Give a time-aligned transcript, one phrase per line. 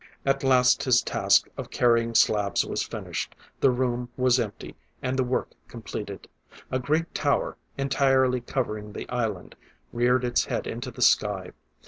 [0.25, 3.35] At last his task of carrying slabs was finished.
[3.59, 6.27] The room was empty, and the work completed.
[6.71, 9.55] A great tower, entirely covering the island,
[9.93, 11.51] reared its head into the sky.